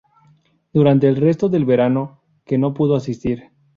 [0.73, 3.51] Durante el resto del verano que no pudo asistir.